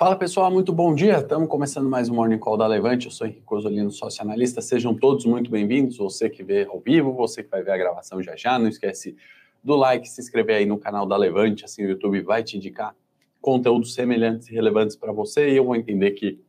[0.00, 1.18] Fala pessoal, muito bom dia.
[1.18, 3.04] Estamos começando mais um Morning Call da Levante.
[3.04, 4.62] Eu sou Henrique Cosolino, sócio analista.
[4.62, 5.98] Sejam todos muito bem-vindos.
[5.98, 8.58] Você que vê ao vivo, você que vai ver a gravação já já.
[8.58, 9.14] Não esquece
[9.62, 12.96] do like, se inscrever aí no canal da Levante, assim o YouTube vai te indicar
[13.42, 16.40] conteúdos semelhantes e relevantes para você e eu vou entender que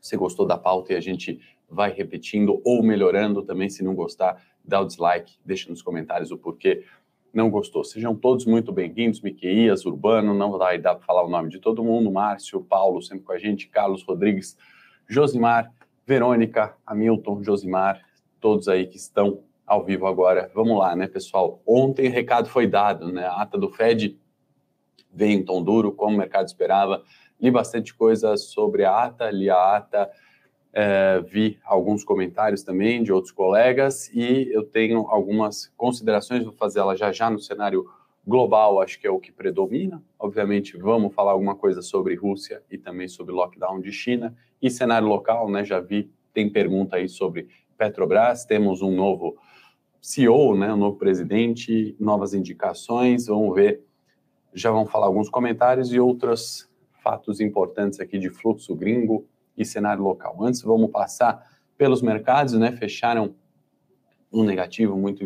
[0.00, 3.68] você gostou da pauta e a gente vai repetindo ou melhorando também.
[3.68, 6.86] Se não gostar, dá o dislike, deixa nos comentários o porquê
[7.32, 7.82] não gostou.
[7.82, 11.82] Sejam todos muito bem-vindos, Miqueias, Urbano, não vai dar para falar o nome de todo
[11.82, 14.56] mundo, Márcio, Paulo, sempre com a gente, Carlos Rodrigues,
[15.08, 15.72] Josimar,
[16.06, 18.02] Verônica, Hamilton, Josimar,
[18.38, 20.50] todos aí que estão ao vivo agora.
[20.54, 21.62] Vamos lá, né, pessoal?
[21.66, 23.24] Ontem o recado foi dado, né?
[23.24, 24.18] A ata do Fed
[25.10, 27.02] veio em tom duro, como o mercado esperava.
[27.40, 30.10] Li bastante coisa sobre a ata, li a ata,
[30.72, 36.80] é, vi alguns comentários também de outros colegas e eu tenho algumas considerações, vou fazer
[36.80, 37.86] ela já já no cenário
[38.26, 40.02] global, acho que é o que predomina.
[40.18, 45.08] Obviamente, vamos falar alguma coisa sobre Rússia e também sobre lockdown de China e cenário
[45.08, 45.64] local, né?
[45.64, 49.36] Já vi, tem pergunta aí sobre Petrobras, temos um novo
[50.00, 53.84] CEO, né, um novo presidente, novas indicações, vamos ver,
[54.52, 56.68] já vão falar alguns comentários e outros
[57.02, 60.42] fatos importantes aqui de fluxo gringo, e cenário local.
[60.42, 62.72] Antes, vamos passar pelos mercados, né?
[62.72, 63.34] Fecharam
[64.32, 65.24] um negativo, muito,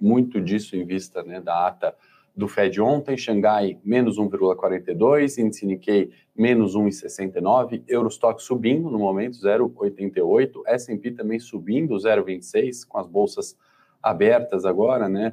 [0.00, 1.94] muito disso em vista né, da ata
[2.34, 10.62] do Fed ontem, Xangai menos 1,42, índice Nikkei menos 1,69, Eurostock subindo no momento 0,88,
[10.66, 13.56] S&P também subindo 0,26 com as bolsas
[14.02, 15.32] abertas agora, né?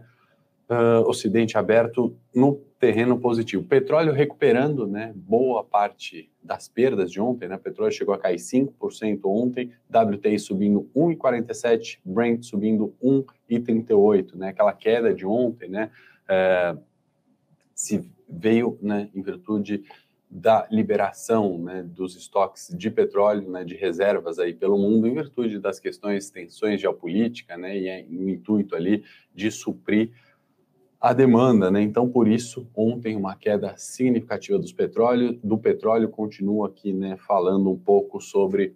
[0.69, 3.63] uh, Ocidente aberto no terreno positivo.
[3.63, 9.21] Petróleo recuperando, né, boa parte das perdas de ontem, né, petróleo chegou a cair 5%
[9.23, 15.91] ontem, WTI subindo 1,47, Brent subindo 1,38, né, aquela queda de ontem, né,
[16.25, 16.77] uh,
[17.73, 19.85] se veio, né, em virtude
[20.29, 25.57] da liberação né, dos estoques de petróleo, né, de reservas aí pelo mundo, em virtude
[25.57, 30.11] das questões, tensões geopolíticas, né, e é, o intuito ali de suprir
[31.03, 31.81] a demanda, né?
[31.81, 37.69] Então, por isso, ontem uma queda significativa dos petróleo, do petróleo continua aqui, né, falando
[37.69, 38.73] um pouco sobre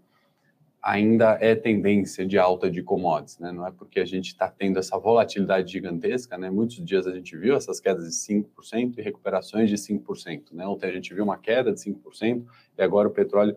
[0.83, 3.53] ainda é tendência de alta de commodities, né?
[3.53, 6.49] Não é porque a gente está tendo essa volatilidade gigantesca, né?
[6.49, 10.67] Muitos dias a gente viu essas quedas de 5% e recuperações de 5%, né?
[10.67, 12.43] Ontem a gente viu uma queda de 5%
[12.77, 13.55] e agora o petróleo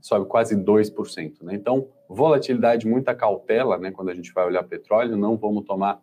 [0.00, 1.54] sobe quase 2%, né?
[1.54, 6.02] Então, volatilidade, muita cautela, né, quando a gente vai olhar petróleo, não vamos tomar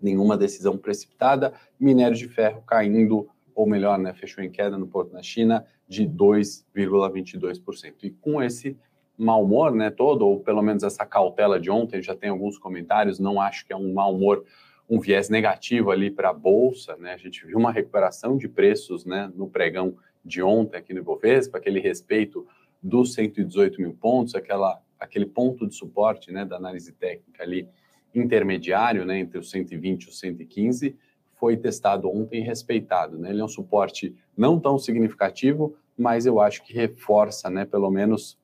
[0.00, 1.52] nenhuma decisão precipitada.
[1.78, 6.06] Minério de ferro caindo, ou melhor, né, fechou em queda no Porto na China de
[6.06, 7.94] 2,22%.
[8.04, 8.76] E com esse
[9.16, 13.18] mau humor, né, todo, ou pelo menos essa cautela de ontem, já tem alguns comentários,
[13.18, 14.44] não acho que é um mau humor,
[14.88, 17.12] um viés negativo ali para a bolsa, né?
[17.12, 21.58] A gente viu uma recuperação de preços, né, no pregão de ontem aqui no Ibovespa,
[21.58, 22.46] aquele respeito
[22.82, 27.68] dos 118 mil pontos, aquela, aquele ponto de suporte, né, da análise técnica ali
[28.14, 30.96] intermediário, né, entre os 120 e os 115,
[31.34, 33.18] foi testado ontem e respeitado.
[33.18, 33.30] Né?
[33.30, 38.38] Ele é um suporte não tão significativo, mas eu acho que reforça, né, pelo menos,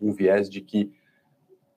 [0.00, 0.90] um viés de que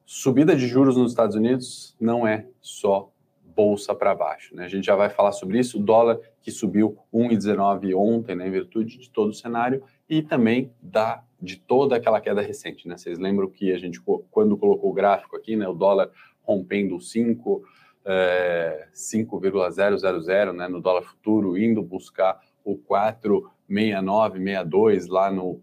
[0.06, 3.12] subida de juros nos Estados Unidos não é só
[3.56, 4.56] bolsa para baixo.
[4.56, 4.66] Né?
[4.66, 5.80] A gente já vai falar sobre isso.
[5.80, 10.72] O dólar que subiu 1,19 ontem, né, em virtude de todo o cenário, e também
[10.82, 12.88] da, de toda aquela queda recente.
[12.88, 12.98] Né?
[12.98, 14.02] Vocês lembram que a gente,
[14.32, 16.10] quando colocou o gráfico aqui, né, o dólar
[16.44, 17.64] rompendo 5,
[18.06, 25.62] é, 5,000 né, no dólar futuro, indo buscar o 4,69, 62 lá no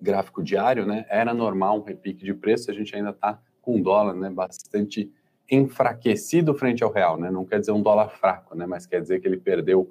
[0.00, 3.82] gráfico diário, né, era normal um repique de preço, a gente ainda está com um
[3.82, 5.12] dólar né, bastante
[5.50, 9.20] enfraquecido frente ao real, né, não quer dizer um dólar fraco, né, mas quer dizer
[9.20, 9.90] que ele perdeu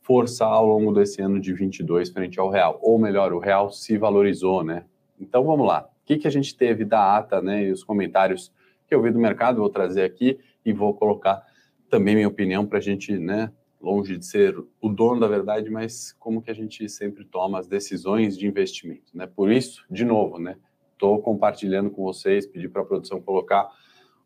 [0.00, 3.96] força ao longo desse ano de 22 frente ao real, ou melhor, o real se
[3.96, 4.84] valorizou, né.
[5.20, 8.52] Então vamos lá, o que, que a gente teve da ata, né, e os comentários
[8.86, 11.44] que eu vi do mercado, vou trazer aqui e vou colocar
[11.88, 16.12] também minha opinião para a gente, né, longe de ser o dono da verdade, mas
[16.18, 19.26] como que a gente sempre toma as decisões de investimento, né?
[19.26, 20.56] Por isso, de novo, né,
[20.92, 23.68] estou compartilhando com vocês, pedi para a produção colocar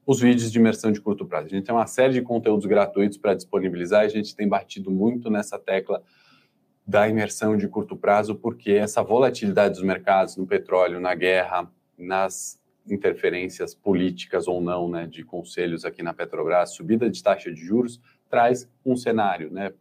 [0.06, 1.46] os vídeos de imersão de curto prazo.
[1.46, 4.90] A gente tem uma série de conteúdos gratuitos para disponibilizar, e a gente tem batido
[4.90, 6.02] muito nessa tecla
[6.86, 12.59] da imersão de curto prazo, porque essa volatilidade dos mercados no petróleo, na guerra, nas
[12.88, 18.00] interferências políticas ou não, né, de conselhos aqui na Petrobras, subida de taxa de juros
[18.28, 19.72] traz um cenário, né,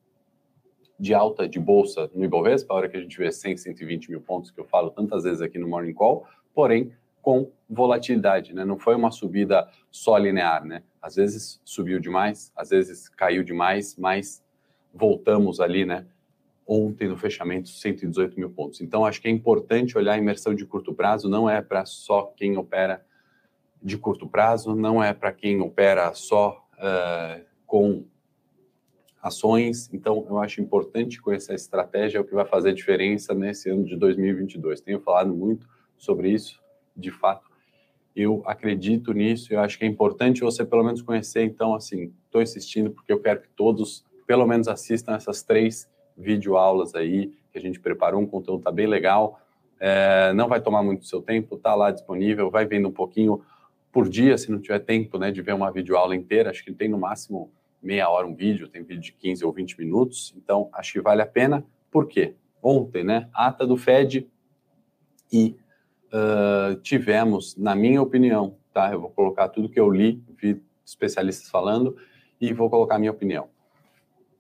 [0.99, 4.21] de alta de bolsa no Ibovespa, a hora que a gente vê 100, 120 mil
[4.21, 6.91] pontos, que eu falo tantas vezes aqui no Morning Call, porém
[7.21, 8.65] com volatilidade, né?
[8.65, 10.83] Não foi uma subida só linear, né?
[11.01, 14.43] Às vezes subiu demais, às vezes caiu demais, mas
[14.93, 16.05] voltamos ali, né?
[16.69, 18.79] Ontem no fechamento 118 mil pontos.
[18.79, 22.31] Então acho que é importante olhar a imersão de curto prazo, não é para só
[22.37, 23.03] quem opera
[23.81, 28.05] de curto prazo, não é para quem opera só uh, com
[29.21, 29.89] ações.
[29.91, 33.83] Então, eu acho importante conhecer a estratégia, é o que vai fazer diferença nesse ano
[33.83, 34.81] de 2022.
[34.81, 35.67] Tenho falado muito
[35.97, 36.61] sobre isso,
[36.95, 37.49] de fato.
[38.15, 41.43] Eu acredito nisso, eu acho que é importante você pelo menos conhecer.
[41.43, 45.89] Então, assim, estou insistindo porque eu quero que todos, pelo menos, assistam essas três
[46.19, 48.21] videoaulas aí, que a gente preparou.
[48.21, 49.39] Um conteúdo tá bem legal.
[49.79, 53.41] É, não vai tomar muito seu tempo, tá lá disponível, vai vendo um pouquinho
[53.91, 56.49] por dia, se não tiver tempo, né, de ver uma videoaula inteira.
[56.49, 57.51] Acho que tem no máximo
[57.81, 61.21] meia hora um vídeo, tem vídeo de 15 ou 20 minutos, então acho que vale
[61.21, 61.65] a pena.
[61.89, 62.35] Por quê?
[62.61, 64.29] Ontem, né, ata do Fed
[65.31, 65.55] e
[66.13, 71.49] uh, tivemos, na minha opinião, tá, eu vou colocar tudo que eu li, vi especialistas
[71.49, 71.95] falando
[72.41, 73.47] e vou colocar a minha opinião.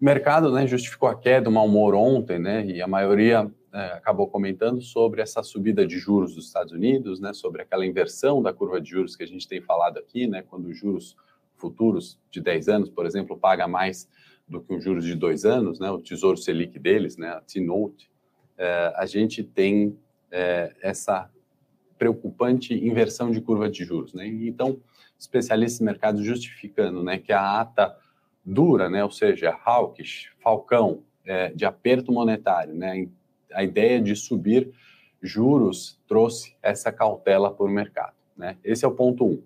[0.01, 3.85] O mercado, né, justificou a queda, o mau humor ontem, né, e a maioria é,
[3.93, 8.53] acabou comentando sobre essa subida de juros dos Estados Unidos, né, sobre aquela inversão da
[8.53, 11.17] curva de juros que a gente tem falado aqui, né, quando os juros
[11.57, 14.07] futuros de 10 anos, por exemplo, paga mais
[14.47, 18.09] do que os juros de dois anos, né, o Tesouro Selic deles, né, a T-Note,
[18.57, 19.97] é, a gente tem
[20.31, 21.29] é, essa
[21.97, 24.13] preocupante inversão de curva de juros.
[24.13, 24.25] Né?
[24.27, 24.79] Então,
[25.19, 27.95] especialistas em mercado justificando né, que a ata
[28.49, 33.07] dura, né, ou seja, hawkish, falcão, é, de aperto monetário, né,
[33.53, 34.71] a ideia de subir
[35.21, 38.13] juros trouxe essa cautela para o mercado.
[38.37, 38.57] Né?
[38.63, 39.41] Esse é o ponto um.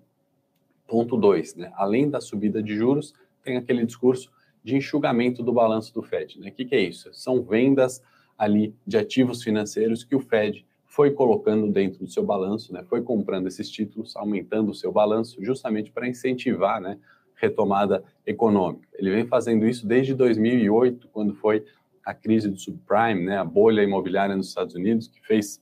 [0.86, 1.72] Ponto 2, né?
[1.76, 4.30] além da subida de juros, tem aquele discurso
[4.62, 6.38] de enxugamento do balanço do Fed.
[6.38, 6.48] Né?
[6.48, 7.12] O que, que é isso?
[7.12, 8.02] São vendas
[8.38, 12.84] ali de ativos financeiros que o Fed foi colocando dentro do seu balanço, né?
[12.84, 16.98] foi comprando esses títulos, aumentando o seu balanço, justamente para incentivar né,
[17.44, 18.88] retomada econômica.
[18.94, 21.64] Ele vem fazendo isso desde 2008, quando foi
[22.04, 25.60] a crise do subprime, né, a bolha imobiliária nos Estados Unidos, que fez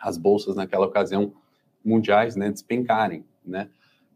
[0.00, 1.32] as bolsas naquela ocasião
[1.84, 3.24] mundiais né, despencarem.
[3.44, 3.68] Né?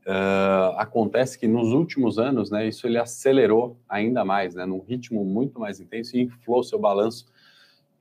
[0.06, 5.24] Uh, acontece que nos últimos anos, né, isso ele acelerou ainda mais, né, num ritmo
[5.24, 7.26] muito mais intenso e inflou seu balanço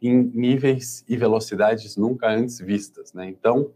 [0.01, 3.29] em níveis e velocidades nunca antes vistas, né?
[3.29, 3.71] Então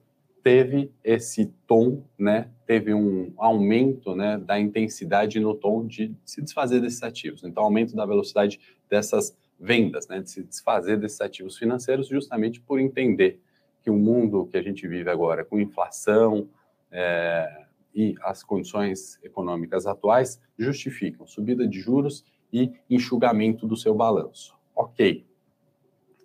[0.48, 2.50] teve esse tom, né?
[2.66, 7.44] Teve um aumento, né, da intensidade no tom de se desfazer desses ativos.
[7.44, 8.58] Então aumento da velocidade
[8.90, 13.42] dessas vendas, né, de se desfazer desses ativos financeiros, justamente por entender
[13.84, 16.48] que o mundo que a gente vive agora, com inflação,
[16.90, 22.24] é, e as condições econômicas atuais justificam subida de juros
[22.54, 24.56] e enxugamento do seu balanço.
[24.74, 25.26] Ok,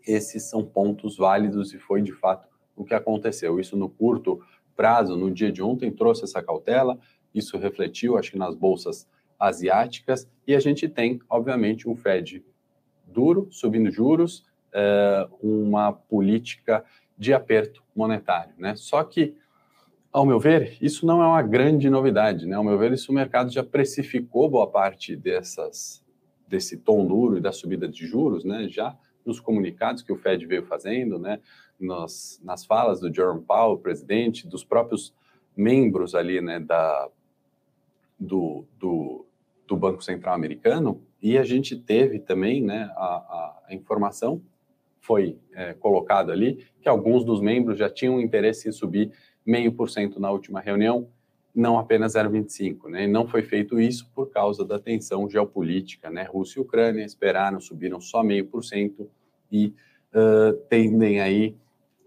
[0.07, 3.59] esses são pontos válidos e foi de fato o que aconteceu.
[3.61, 4.41] Isso no curto
[4.75, 6.99] prazo, no dia de ontem, trouxe essa cautela,
[7.35, 9.09] isso refletiu, acho que nas bolsas
[9.39, 12.45] asiáticas, e a gente tem, obviamente, um Fed
[13.07, 16.85] duro, subindo juros, é, uma política
[17.19, 18.55] de aperto monetário.
[18.59, 18.75] Né?
[18.77, 19.37] Só que
[20.13, 22.55] ao meu ver, isso não é uma grande novidade, né?
[22.55, 26.05] Ao meu ver, isso o mercado já precificou boa parte dessas,
[26.47, 28.69] desse tom duro e da subida de juros, né?
[28.69, 31.41] Já nos comunicados que o Fed veio fazendo, né?
[31.79, 35.15] Nas, nas falas do Jerome Powell, presidente, dos próprios
[35.57, 36.61] membros ali, né?
[36.61, 37.09] Da,
[38.19, 39.27] do, do,
[39.67, 42.91] do Banco Central Americano, e a gente teve também, né?
[42.97, 44.43] A, a, informação
[45.01, 49.13] foi é, colocada ali que alguns dos membros já tinham interesse em subir
[49.45, 51.09] meio por cento na última reunião,
[51.55, 53.05] não apenas 0,25, né?
[53.05, 56.25] E não foi feito isso causa da tensão geopolítica, né?
[56.25, 59.09] Rússia e Ucrânia esperaram, subiram só meio por cento
[59.51, 59.75] e
[60.15, 61.57] uh, tendem aí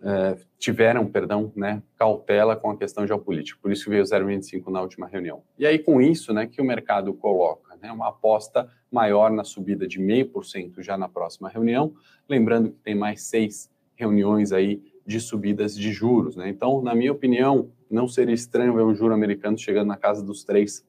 [0.01, 3.59] uh, tiveram, perdão, né, cautela com a questão geopolítica.
[3.61, 5.43] Por isso veio 0,25 na última reunião.
[5.57, 9.87] E aí com isso, né, que o mercado coloca, né, uma aposta maior na subida
[9.87, 11.93] de meio por cento já na próxima reunião,
[12.27, 16.35] lembrando que tem mais seis reuniões aí de subidas de juros.
[16.35, 16.49] Né?
[16.49, 20.45] Então, na minha opinião, não seria estranho ver um juro americano chegando na casa dos
[20.45, 20.83] 3%.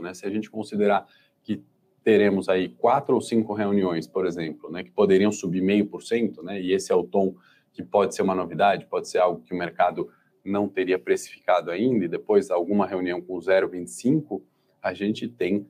[0.00, 0.14] Né?
[0.14, 1.06] Se a gente considerar
[1.42, 1.62] que
[2.04, 6.42] teremos aí quatro ou cinco reuniões, por exemplo, né, que poderiam subir meio por cento,
[6.42, 7.34] né, e esse é o tom
[7.72, 10.08] que pode ser uma novidade, pode ser algo que o mercado
[10.44, 14.42] não teria precificado ainda, e depois alguma reunião com 0,25,
[14.82, 15.66] a gente tem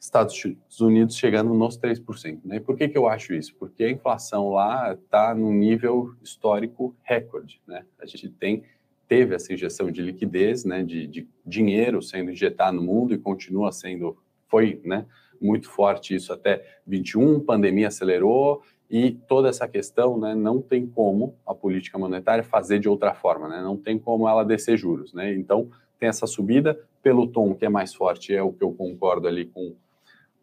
[0.00, 0.40] Estados
[0.80, 2.40] Unidos chegando nos 3%.
[2.44, 2.56] Né?
[2.56, 3.54] E por que, que eu acho isso?
[3.56, 7.60] Porque a inflação lá está num nível histórico recorde.
[7.66, 7.84] Né?
[8.00, 8.62] A gente tem
[9.08, 13.72] teve essa injeção de liquidez, né, de, de dinheiro sendo injetado no mundo e continua
[13.72, 14.16] sendo,
[14.48, 15.06] foi né,
[15.40, 21.36] muito forte isso até 21, pandemia acelerou e toda essa questão, né, não tem como
[21.46, 25.34] a política monetária fazer de outra forma, né, não tem como ela descer juros, né,
[25.34, 29.28] então tem essa subida pelo tom que é mais forte, é o que eu concordo
[29.28, 29.74] ali com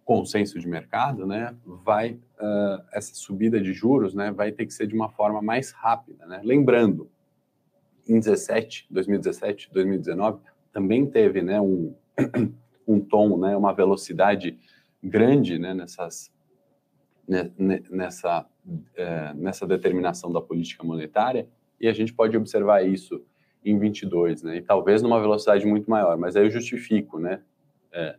[0.05, 4.87] consenso de mercado, né, vai uh, essa subida de juros, né, vai ter que ser
[4.87, 6.41] de uma forma mais rápida, né?
[6.43, 7.09] Lembrando,
[8.07, 10.39] em 17, 2017, 2019
[10.71, 11.95] também teve, né, um,
[12.87, 14.57] um tom, né, uma velocidade
[15.01, 16.31] grande, né, nessas
[17.25, 17.51] né,
[17.89, 18.45] nessa
[18.95, 21.47] é, nessa determinação da política monetária
[21.79, 23.23] e a gente pode observar isso
[23.63, 27.41] em 22, né, e talvez numa velocidade muito maior, mas aí eu justifico, né,
[27.91, 28.17] é,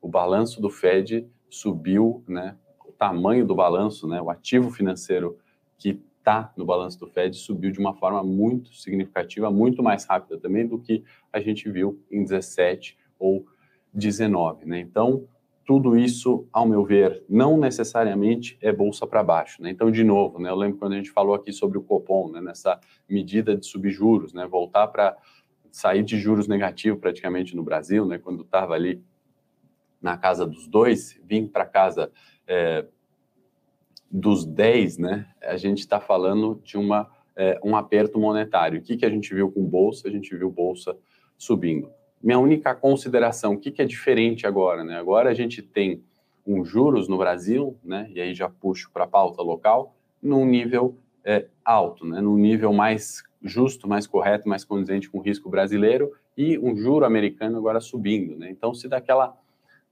[0.00, 5.38] o balanço do Fed subiu, né, o tamanho do balanço, né, o ativo financeiro
[5.78, 10.38] que está no balanço do Fed subiu de uma forma muito significativa, muito mais rápida
[10.38, 13.44] também do que a gente viu em 17 ou
[13.92, 14.78] 19, né?
[14.78, 15.26] Então,
[15.64, 19.62] tudo isso, ao meu ver, não necessariamente é bolsa para baixo.
[19.62, 19.70] Né?
[19.70, 22.40] Então, de novo, né, eu lembro quando a gente falou aqui sobre o Copom, né,
[22.40, 25.16] nessa medida de subjuros, né, voltar para
[25.70, 29.02] sair de juros negativos praticamente no Brasil, né, quando estava ali
[30.00, 32.10] na casa dos dois, vim para casa
[32.46, 32.84] é,
[34.12, 38.78] dos 10, né, a gente está falando de uma, é, um aperto monetário.
[38.78, 40.06] O que, que a gente viu com bolsa?
[40.06, 40.94] A gente viu bolsa
[41.38, 41.90] subindo.
[42.22, 44.84] Minha única consideração, o que, que é diferente agora?
[44.84, 44.98] Né?
[44.98, 46.02] Agora a gente tem
[46.46, 50.98] um juros no Brasil, né, e aí já puxo para a pauta local, num nível
[51.24, 56.12] é, alto, né, num nível mais justo, mais correto, mais condizente com o risco brasileiro,
[56.36, 58.36] e um juro americano agora subindo.
[58.36, 58.50] Né?
[58.50, 59.36] Então, se daquela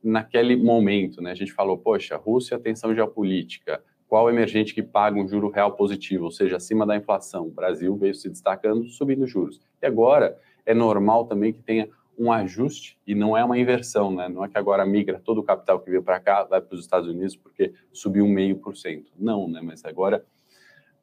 [0.03, 5.29] naquele momento, né, a gente falou, poxa, Rússia, tensão geopolítica, qual emergente que paga um
[5.29, 7.47] juro real positivo, ou seja, acima da inflação?
[7.47, 9.61] O Brasil veio se destacando, subindo juros.
[9.81, 10.37] E agora
[10.67, 11.89] é normal também que tenha
[12.19, 14.29] um ajuste e não é uma inversão, né?
[14.29, 16.81] Não é que agora migra todo o capital que veio para cá, vai para os
[16.81, 19.13] Estados Unidos porque subiu meio por cento.
[19.17, 19.61] Não, né?
[19.63, 20.25] Mas agora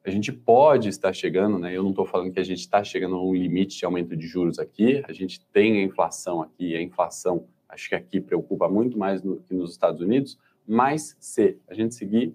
[0.04, 1.74] a gente pode estar chegando, né?
[1.74, 4.26] Eu não estou falando que a gente está chegando a um limite de aumento de
[4.26, 5.02] juros aqui.
[5.08, 9.36] A gente tem a inflação aqui, a inflação acho que aqui preocupa muito mais do
[9.48, 12.34] que nos Estados Unidos, mas se a gente seguir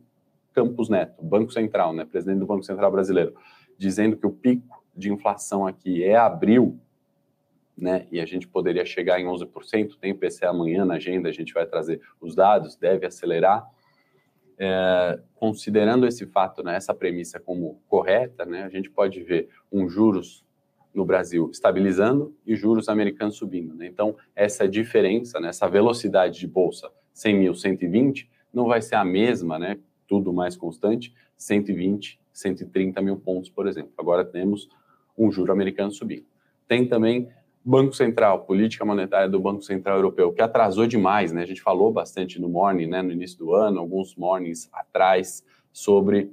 [0.54, 3.36] Campos Neto, Banco Central, né, presidente do Banco Central brasileiro,
[3.78, 6.80] dizendo que o pico de inflação aqui é abril,
[7.76, 11.54] né, e a gente poderia chegar em 11%, tem IPCA amanhã na agenda, a gente
[11.54, 13.68] vai trazer os dados, deve acelerar.
[14.60, 19.90] É, considerando esse fato, né, essa premissa como correta, né, a gente pode ver um
[19.90, 20.46] juros
[20.94, 23.74] no Brasil estabilizando e juros americanos subindo.
[23.74, 23.88] Né?
[23.88, 29.04] Então, essa diferença, né, essa velocidade de bolsa 100 mil, 120, não vai ser a
[29.04, 33.92] mesma, né, tudo mais constante, 120, 130 mil pontos, por exemplo.
[33.98, 34.70] Agora temos
[35.18, 36.26] um juro americano subindo.
[36.68, 37.30] Tem também
[37.66, 41.44] Banco Central, política monetária do Banco Central Europeu, que atrasou demais, né?
[41.44, 46.32] A gente falou bastante no morning, né, no início do ano, alguns mornings atrás, sobre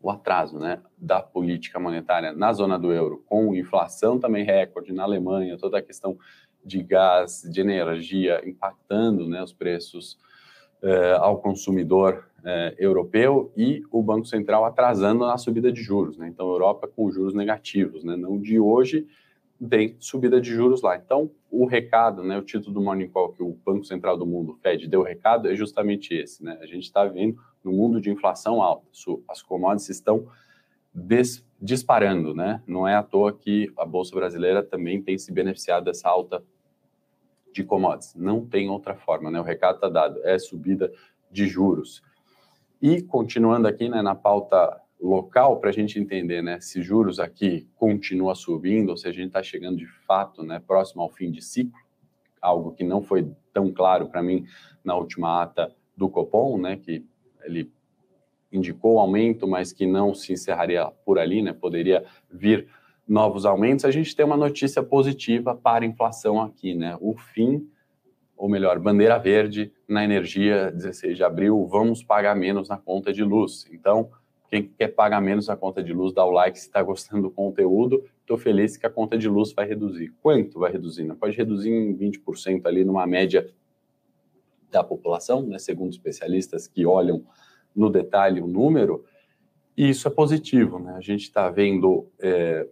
[0.00, 5.02] o atraso né, da política monetária na zona do euro, com inflação também recorde na
[5.02, 6.16] Alemanha, toda a questão
[6.64, 10.18] de gás, de energia impactando né, os preços
[11.20, 16.16] ao consumidor eh, europeu e o Banco Central atrasando a subida de juros.
[16.16, 16.28] Né?
[16.28, 18.14] Então, Europa com juros negativos, né?
[18.14, 19.04] não de hoje,
[19.60, 20.96] vem subida de juros lá.
[20.96, 24.56] Então, o recado, né, o título do Morning Call que o Banco Central do Mundo,
[24.62, 26.44] Fed, deu o recado é justamente esse.
[26.44, 26.56] Né?
[26.60, 28.86] A gente está vendo no mundo de inflação alta,
[29.28, 30.28] as commodities estão
[31.60, 32.32] disparando.
[32.32, 32.62] Né?
[32.64, 36.44] Não é à toa que a Bolsa Brasileira também tem se beneficiado dessa alta
[37.56, 38.14] de commodities.
[38.14, 39.30] Não tem outra forma.
[39.30, 39.40] Né?
[39.40, 40.92] O recado está dado, é subida
[41.30, 42.02] de juros.
[42.80, 47.66] E continuando aqui né, na pauta local para a gente entender né, se juros aqui
[47.74, 51.42] continua subindo ou se a gente está chegando de fato né, próximo ao fim de
[51.42, 51.78] ciclo,
[52.40, 54.44] algo que não foi tão claro para mim
[54.84, 57.04] na última ata do Copom, né, que
[57.42, 57.72] ele
[58.52, 62.68] indicou aumento, mas que não se encerraria por ali, né, poderia vir
[63.06, 63.84] novos aumentos.
[63.84, 67.68] A gente tem uma notícia positiva para a inflação aqui, né, o fim,
[68.36, 73.24] ou melhor, bandeira verde na energia, 16 de abril, vamos pagar menos na conta de
[73.24, 73.66] luz.
[73.72, 74.10] Então,
[74.48, 77.30] quem quer pagar menos a conta de luz, dá o like se está gostando do
[77.30, 78.04] conteúdo.
[78.20, 80.14] Estou feliz que a conta de luz vai reduzir.
[80.22, 81.04] Quanto vai reduzir?
[81.04, 81.16] Né?
[81.18, 83.50] Pode reduzir em 20% ali numa média
[84.70, 85.58] da população, né?
[85.58, 87.24] segundo especialistas que olham
[87.74, 89.04] no detalhe o número.
[89.76, 90.78] E isso é positivo.
[90.78, 90.94] Né?
[90.96, 92.68] A gente está vendo é,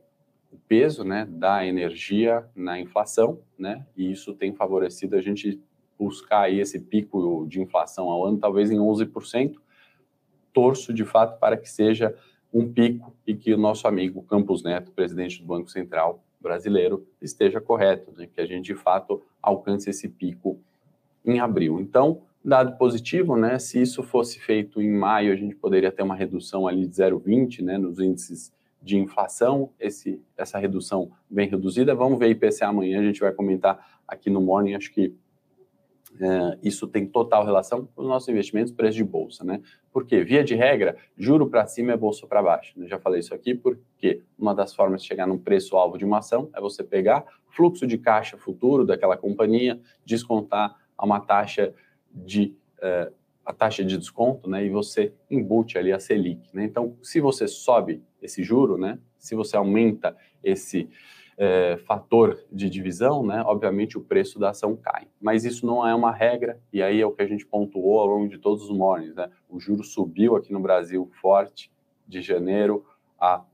[0.55, 3.85] o peso né, da energia na inflação, né?
[3.97, 5.61] e isso tem favorecido a gente
[5.99, 9.57] buscar aí esse pico de inflação ao ano, talvez em 11%
[10.53, 12.15] torço de fato para que seja
[12.53, 17.61] um pico e que o nosso amigo Campos Neto, presidente do Banco Central brasileiro, esteja
[17.61, 18.29] correto, né?
[18.33, 20.61] que a gente de fato alcance esse pico
[21.25, 21.81] em abril.
[21.81, 23.59] Então, dado positivo, né?
[23.59, 27.63] Se isso fosse feito em maio, a gente poderia ter uma redução ali de 0,20,
[27.63, 28.53] né, nos índices
[28.85, 31.95] de inflação, esse, essa redução bem reduzida.
[31.95, 35.15] Vamos ver IPCA amanhã, a gente vai comentar aqui no Morning, acho que
[36.21, 39.63] é, isso tem total relação com os nossos investimentos, preço de bolsa, né?
[39.91, 42.75] Porque, via de regra, juro para cima é bolsa para baixo.
[42.77, 46.19] Eu já falei isso aqui porque uma das formas de chegar num preço-alvo de uma
[46.19, 51.75] ação é você pegar fluxo de caixa futuro daquela companhia, descontar a uma taxa
[52.13, 53.11] de é,
[53.45, 54.65] a taxa de desconto, né?
[54.65, 56.65] E você embute ali a Selic, né?
[56.65, 58.99] Então, se você sobe esse juro, né?
[59.19, 60.89] Se você aumenta esse
[61.37, 65.09] é, fator de divisão, né, obviamente o preço da ação cai.
[65.21, 68.07] Mas isso não é uma regra, e aí é o que a gente pontuou ao
[68.07, 69.15] longo de todos os mornings.
[69.15, 69.31] Né?
[69.49, 71.73] O juro subiu aqui no Brasil forte
[72.07, 72.85] de janeiro
[73.19, 73.45] a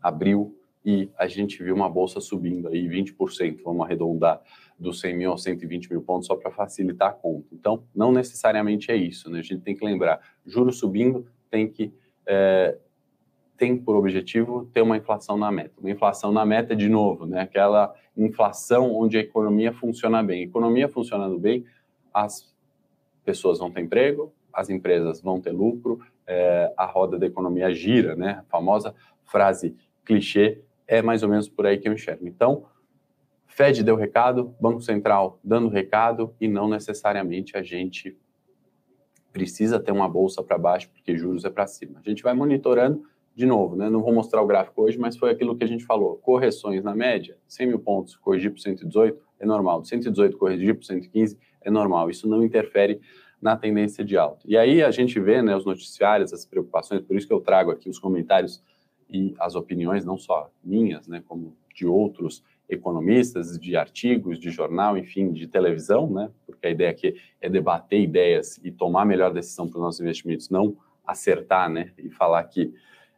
[0.00, 4.40] abril, e a gente viu uma bolsa subindo aí 20%, vamos arredondar
[4.78, 7.46] dos 100 mil aos 120 mil pontos só para facilitar a conta.
[7.52, 9.38] Então, não necessariamente é isso, né?
[9.38, 11.92] A gente tem que lembrar, juro subindo tem que
[12.26, 12.76] é,
[13.56, 15.78] tem por objetivo ter uma inflação na meta.
[15.78, 17.42] Uma inflação na meta, de novo, né?
[17.42, 20.40] aquela inflação onde a economia funciona bem.
[20.40, 21.64] A economia funcionando bem,
[22.12, 22.52] as
[23.24, 28.16] pessoas vão ter emprego, as empresas vão ter lucro, é, a roda da economia gira,
[28.16, 28.40] né?
[28.40, 30.60] A famosa frase clichê
[30.92, 32.28] é mais ou menos por aí que eu enxergo.
[32.28, 32.66] Então,
[33.46, 38.14] Fed deu recado, Banco Central dando recado e não necessariamente a gente
[39.32, 41.98] precisa ter uma bolsa para baixo porque juros é para cima.
[42.04, 45.30] A gente vai monitorando de novo, né, não vou mostrar o gráfico hoje, mas foi
[45.30, 46.16] aquilo que a gente falou.
[46.16, 49.82] Correções na média, 100 mil pontos, corrigir para 118 é normal.
[49.82, 52.10] 118 corrigir para 115 é normal.
[52.10, 53.00] Isso não interfere
[53.40, 54.46] na tendência de alta.
[54.46, 57.70] E aí a gente vê né, os noticiários, as preocupações, por isso que eu trago
[57.70, 58.62] aqui os comentários
[59.12, 64.96] e as opiniões, não só minhas, né, como de outros economistas, de artigos, de jornal,
[64.96, 69.32] enfim, de televisão, né, porque a ideia aqui é debater ideias e tomar a melhor
[69.32, 70.76] decisão para os nossos investimentos, não
[71.06, 72.72] acertar né, e falar que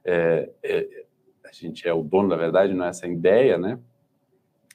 [0.04, 1.04] é, é,
[1.44, 3.78] a gente é o dono da verdade, não é essa ideia, né?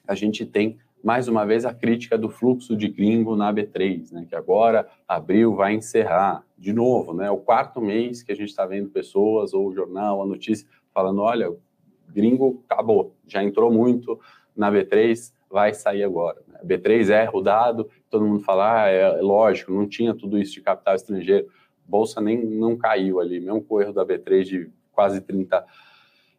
[0.06, 4.26] A gente tem mais uma vez a crítica do fluxo de gringo na B3, né?
[4.28, 7.30] Que agora abril vai encerrar de novo, né?
[7.30, 11.20] O quarto mês que a gente está vendo pessoas ou o jornal, a notícia falando,
[11.20, 11.52] olha,
[12.08, 14.20] gringo acabou, já entrou muito
[14.56, 16.42] na B3, vai sair agora.
[16.48, 16.58] A né?
[16.64, 20.60] B3 erra o dado, todo mundo fala, ah, é lógico, não tinha tudo isso de
[20.60, 21.48] capital estrangeiro,
[21.86, 25.64] bolsa nem não caiu ali, mesmo com o erro da B3 de quase 30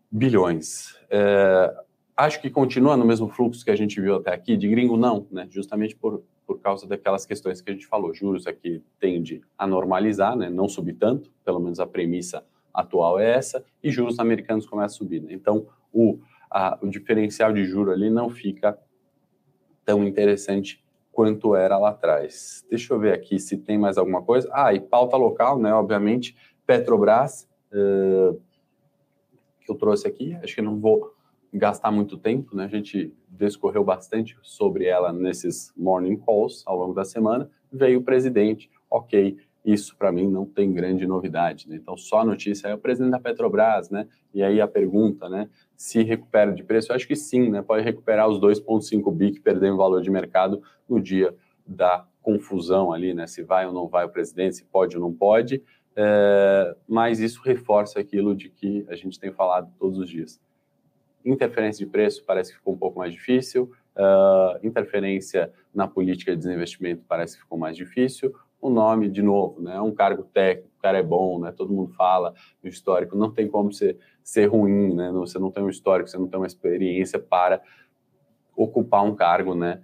[0.09, 0.97] bilhões.
[1.09, 1.73] É,
[2.15, 5.27] acho que continua no mesmo fluxo que a gente viu até aqui, de gringo não,
[5.31, 5.47] né?
[5.49, 8.13] justamente por, por causa daquelas questões que a gente falou.
[8.13, 10.49] Juros aqui tende a normalizar, né?
[10.49, 14.97] não subir tanto, pelo menos a premissa atual é essa, e juros americanos começam a
[14.97, 15.21] subir.
[15.21, 15.33] Né?
[15.33, 18.77] Então, o, a, o diferencial de juro ali não fica
[19.85, 22.65] tão interessante quanto era lá atrás.
[22.69, 24.49] Deixa eu ver aqui se tem mais alguma coisa.
[24.53, 25.73] Ah, e pauta local, né?
[25.73, 27.49] Obviamente, Petrobras.
[27.73, 28.39] Uh,
[29.61, 30.35] que eu trouxe aqui.
[30.35, 31.13] Acho que não vou
[31.53, 32.65] gastar muito tempo, né?
[32.65, 37.49] A gente discorreu bastante sobre ela nesses morning calls ao longo da semana.
[37.71, 39.37] Veio o presidente, ok.
[39.63, 41.75] Isso para mim não tem grande novidade, né?
[41.75, 44.07] Então só a notícia é o presidente da Petrobras, né?
[44.33, 45.49] E aí a pergunta, né?
[45.75, 47.61] Se recupera de preço, eu acho que sim, né?
[47.61, 53.13] Pode recuperar os 2,5 bi que perderam valor de mercado no dia da confusão ali,
[53.13, 53.27] né?
[53.27, 55.63] Se vai ou não vai o presidente, se pode ou não pode.
[55.95, 60.39] É, mas isso reforça aquilo de que a gente tem falado todos os dias.
[61.23, 66.37] Interferência de preço parece que ficou um pouco mais difícil, uh, interferência na política de
[66.37, 68.33] desinvestimento parece que ficou mais difícil.
[68.61, 71.73] O nome, de novo, né, é um cargo técnico, o cara é bom, né, todo
[71.73, 75.69] mundo fala do histórico, não tem como ser, ser ruim, né, você não tem um
[75.69, 77.61] histórico, você não tem uma experiência para
[78.55, 79.81] ocupar um cargo né,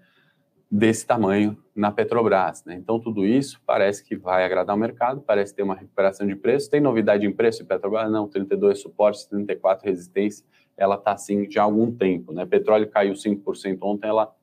[0.69, 2.63] desse tamanho na Petrobras.
[2.65, 2.75] Né?
[2.75, 6.69] Então, tudo isso parece que vai agradar o mercado, parece ter uma recuperação de preço.
[6.69, 8.11] Tem novidade em preço de Petrobras?
[8.11, 10.45] Não, 32 suporte, 34 resistência.
[10.75, 12.33] Ela está assim de algum tempo.
[12.33, 12.45] Né?
[12.45, 14.33] Petróleo caiu 5% ontem, ela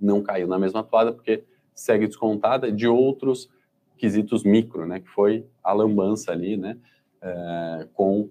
[0.00, 1.44] não caiu na mesma toada, porque
[1.80, 3.48] segue descontada de outros
[3.96, 5.00] quesitos micro, né?
[5.00, 6.76] que foi a lambança ali, né?
[7.22, 8.30] É, com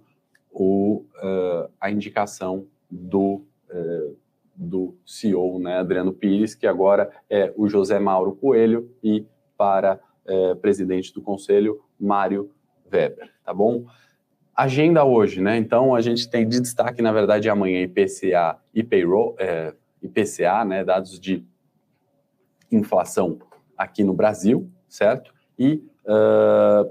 [0.52, 4.18] o, uh, a indicação do uh,
[4.56, 9.26] do CEO, né, Adriano Pires, que agora é o José Mauro Coelho, e
[9.58, 12.52] para é, presidente do conselho, Mário
[12.92, 13.86] Weber, tá bom?
[14.54, 15.56] Agenda hoje, né?
[15.56, 19.38] Então a gente tem de destaque, na verdade, amanhã IPCA e payroll,
[20.04, 20.84] IPCA, né?
[20.84, 21.46] Dados de
[22.72, 23.40] inflação
[23.78, 25.34] aqui no Brasil, certo?
[25.58, 26.90] E uh,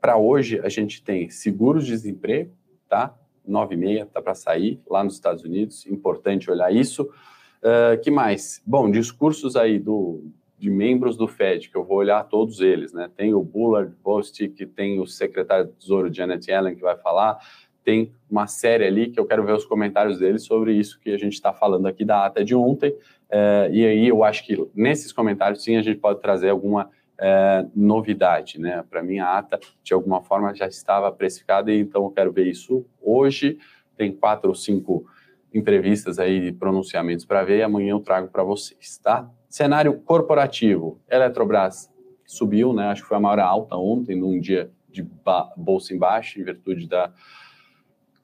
[0.00, 2.52] para hoje a gente tem seguros de desemprego,
[2.88, 3.14] tá?
[3.46, 7.02] 9 e meia, tá para sair lá nos Estados Unidos, importante olhar isso.
[7.62, 8.62] Uh, que mais?
[8.66, 10.22] Bom, discursos aí do,
[10.58, 13.10] de membros do Fed, que eu vou olhar todos eles, né?
[13.16, 17.38] Tem o Bullard Bostic, tem o secretário do Tesouro Janet Yellen que vai falar,
[17.88, 21.16] tem uma série ali que eu quero ver os comentários deles sobre isso que a
[21.16, 22.94] gente está falando aqui da ata de ontem.
[23.30, 27.64] É, e aí eu acho que nesses comentários sim a gente pode trazer alguma é,
[27.74, 28.84] novidade, né?
[28.90, 32.46] Para mim a ata de alguma forma já estava precificada e então eu quero ver
[32.46, 33.56] isso hoje.
[33.96, 35.06] Tem quatro ou cinco
[35.54, 39.30] entrevistas aí pronunciamentos para ver e amanhã eu trago para vocês, tá?
[39.48, 41.90] Cenário corporativo, Eletrobras
[42.26, 42.88] subiu, né?
[42.88, 45.08] Acho que foi a maior alta ontem, num dia de
[45.56, 47.14] bolsa em baixa, em virtude da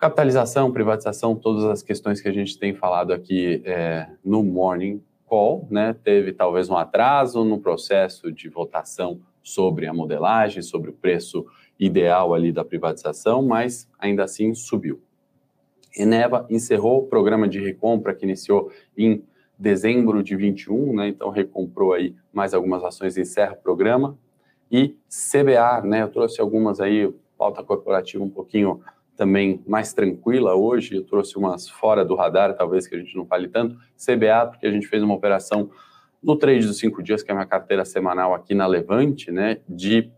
[0.05, 5.67] capitalização, privatização, todas as questões que a gente tem falado aqui é, no Morning Call,
[5.71, 5.95] né?
[6.05, 11.47] Teve talvez um atraso no processo de votação sobre a modelagem, sobre o preço
[11.81, 15.01] ideal ali da privatização, mas ainda assim subiu.
[15.97, 19.25] Eneva encerrou o programa de recompra que iniciou em
[19.59, 21.09] dezembro de 21, né?
[21.09, 24.19] Então recomprou aí mais algumas ações encerra o programa.
[24.71, 26.03] E CBA, né?
[26.03, 28.83] Eu trouxe algumas aí, pauta corporativa um pouquinho
[29.16, 30.96] também mais tranquila hoje.
[30.96, 33.77] Eu trouxe umas fora do radar, talvez que a gente não fale tanto.
[33.96, 35.70] CBA, porque a gente fez uma operação
[36.22, 39.59] no trade dos cinco dias, que é a minha carteira semanal aqui na Levante, né?
[39.68, 40.11] De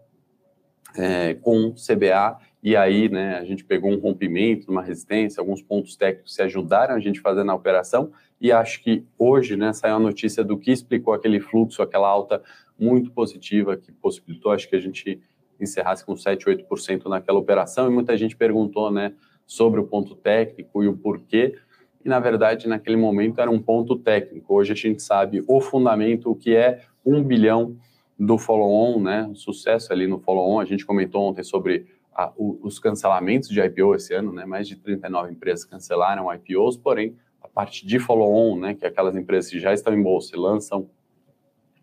[0.96, 5.94] é, com CBA e aí, né, a gente pegou um rompimento, uma resistência, alguns pontos
[5.94, 10.00] técnicos que ajudaram a gente fazer na operação, e acho que hoje, né, saiu a
[10.00, 12.42] notícia do que explicou aquele fluxo, aquela alta
[12.76, 15.20] muito positiva que possibilitou, acho que a gente
[15.60, 19.14] encerrasse com 7, 8% naquela operação, e muita gente perguntou, né,
[19.46, 21.56] sobre o ponto técnico e o porquê,
[22.04, 24.54] e na verdade, naquele momento era um ponto técnico.
[24.54, 27.76] Hoje a gente sabe o fundamento, o que é um bilhão
[28.18, 33.48] do follow-on, né, sucesso ali no follow-on, a gente comentou ontem sobre a, os cancelamentos
[33.48, 37.98] de IPO esse ano, né, mais de 39 empresas cancelaram IPOs, porém, a parte de
[37.98, 40.88] follow-on, né, que é aquelas empresas que já estão em bolsa e lançam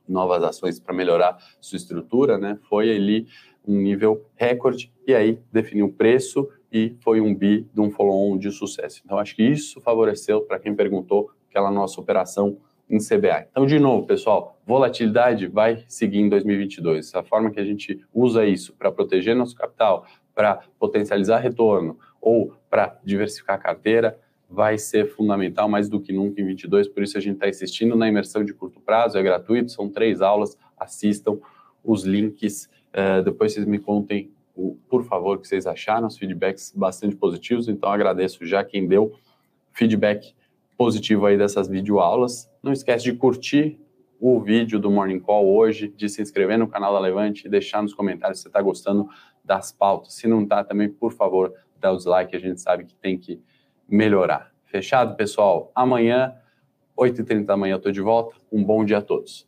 [0.08, 3.28] novas ações para melhorar sua estrutura, né, foi ali
[3.66, 8.38] um nível recorde e aí definiu o preço e foi um bi de um follow-on
[8.38, 9.02] de sucesso.
[9.06, 12.58] Então, acho que isso favoreceu, para quem perguntou, aquela nossa operação
[12.90, 13.48] em CBA.
[13.52, 17.14] Então, de novo, pessoal, volatilidade vai seguir em 2022.
[17.16, 22.54] A forma que a gente usa isso para proteger nosso capital, para potencializar retorno ou
[22.70, 27.18] para diversificar a carteira vai ser fundamental mais do que nunca em 22, por isso
[27.18, 31.40] a gente está insistindo na imersão de curto prazo, é gratuito, são três aulas, assistam
[31.84, 36.18] os links, uh, depois vocês me contem, o, por favor, o que vocês acharam, os
[36.18, 39.14] feedbacks bastante positivos, então agradeço já quem deu
[39.72, 40.36] feedback
[40.78, 42.50] positivo aí dessas videoaulas.
[42.62, 43.80] Não esquece de curtir
[44.20, 47.82] o vídeo do Morning Call hoje, de se inscrever no canal da Levante e deixar
[47.82, 49.10] nos comentários se você está gostando
[49.44, 50.14] das pautas.
[50.14, 53.42] Se não está, também, por favor, dá o dislike, a gente sabe que tem que
[53.88, 54.52] melhorar.
[54.64, 55.72] Fechado, pessoal?
[55.76, 56.34] Amanhã,
[56.98, 58.36] 8h30 da manhã, eu estou de volta.
[58.52, 59.48] Um bom dia a todos.